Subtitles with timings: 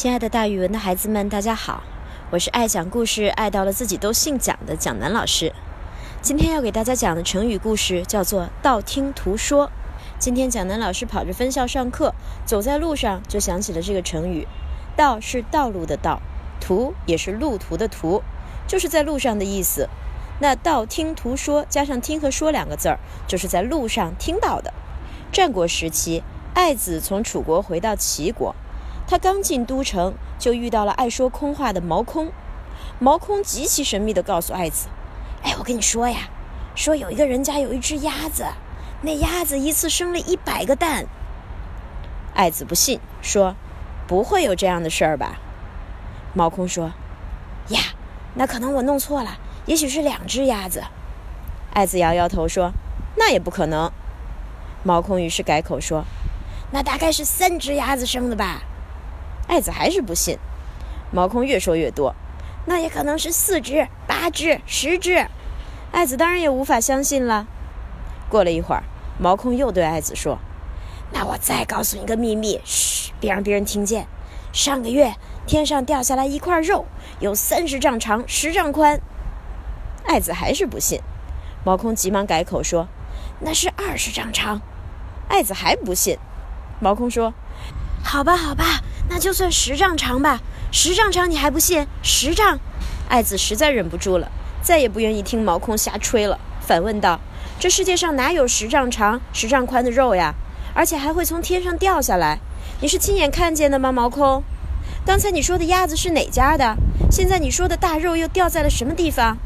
[0.00, 1.82] 亲爱的，大语文的孩子们，大家好！
[2.30, 5.52] 我是爱讲故事、爱到了自己都姓蒋的蒋楠老师。
[6.22, 9.70] 今天要给大家讲的成语故事叫做“道听途说”。
[10.18, 12.14] 今天蒋楠老师跑着分校上课，
[12.46, 14.48] 走在路上就想起了这个成语。
[14.96, 16.22] 道是道路的道，
[16.62, 18.22] 途也是路途的途，
[18.66, 19.90] 就是在路上的意思。
[20.38, 22.98] 那道听途说加上听和说两个字儿，
[23.28, 24.72] 就是在路上听到的。
[25.30, 26.22] 战国时期，
[26.54, 28.56] 爱子从楚国回到齐国。
[29.10, 32.30] 他刚进都城，就遇到了爱说空话的毛空。
[33.00, 34.86] 毛空极其神秘地告诉爱子
[35.42, 36.28] ：“哎，我跟你说呀，
[36.76, 38.46] 说有一个人家有一只鸭子，
[39.02, 41.06] 那鸭子一次生了一百个蛋。”
[42.36, 43.56] 爱子不信，说
[44.06, 45.40] ：“不会有这样的事儿吧？”
[46.32, 46.92] 毛空说
[47.70, 47.80] ：“呀，
[48.34, 50.84] 那可能我弄错了，也许是两只鸭子。”
[51.74, 52.70] 爱子摇摇头说
[53.18, 53.90] ：“那也不可能。”
[54.84, 56.04] 毛空于是改口说
[56.70, 58.62] ：“那大概是三只鸭子生的吧。”
[59.50, 60.38] 爱子还是不信，
[61.10, 62.14] 毛空越说越多，
[62.66, 65.26] 那也可能是四只、八只、十只。
[65.90, 67.48] 爱子当然也无法相信了。
[68.28, 68.84] 过了一会儿，
[69.18, 70.38] 毛空又对爱子说
[71.12, 74.06] ：“那我再告诉你个秘密，嘘，别让别人听见。
[74.52, 75.14] 上个月
[75.48, 76.86] 天上掉下来一块肉，
[77.18, 79.00] 有三十丈长，十丈宽。”
[80.06, 81.00] 爱子还是不信，
[81.64, 82.86] 毛空急忙改口说
[83.42, 84.62] ：“那是二十丈长。”
[85.26, 86.16] 爱子还不信，
[86.78, 87.34] 毛空说
[88.04, 88.82] ：“好吧，好吧。”
[89.12, 91.84] 那就算十丈长吧，十丈长你还不信？
[92.00, 92.60] 十丈，
[93.08, 94.30] 爱子实在忍不住了，
[94.62, 97.18] 再也不愿意听毛空瞎吹了，反问道
[97.58, 100.32] ：“这世界上哪有十丈长、十丈宽的肉呀？
[100.74, 102.38] 而且还会从天上掉下来？
[102.80, 104.44] 你是亲眼看见的吗？”毛空，
[105.04, 106.76] 刚才你说的鸭子是哪家的？
[107.10, 109.36] 现在你说的大肉又掉在了什么地方？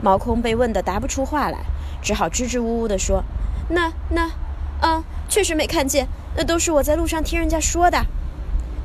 [0.00, 1.58] 毛空被问得答不出话来，
[2.00, 3.24] 只好支支吾吾地说
[3.70, 4.30] ：“那那，
[4.82, 6.06] 嗯，确实没看见，
[6.36, 8.06] 那都是我在路上听人家说的。”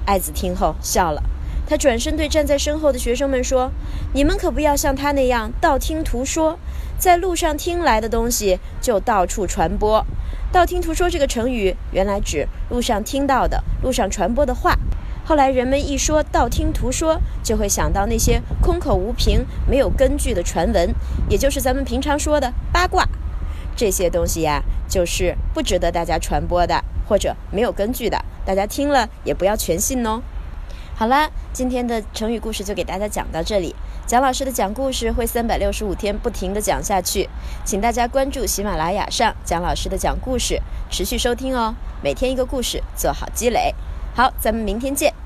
[0.06, 1.24] 爱子听后笑了，
[1.66, 3.72] 他转身对站在身后的学生们说
[4.14, 6.60] ：“你们可不要像他那样道听途说，
[6.98, 10.06] 在路上听来的东西就到处传播。
[10.52, 14.78] 道听途说这个成语原来指路上听到的、路上传播的话。
[15.26, 20.94] 后来人们一说道听途说，就会想到那些空口无凭、没有根据的传闻，
[21.30, 23.08] 也就是咱们平常说的八卦。
[23.74, 30.22] 这些东西呀，就是不值得大家传播的，或者没有根据的。”大家听了也不要全信哦。
[30.96, 33.76] 好啦，今天的成语故事就给大家讲到这里。
[34.06, 37.30] 蒋老师的讲故事会三百六十五天不停的讲下去，
[37.66, 40.62] 请大家关注喜马拉雅上蒋老师的讲故事，
[40.92, 41.74] 持续收听哦。
[42.04, 43.74] 每天一个故事，做好积累。
[44.16, 45.23] 好，咱们明天见。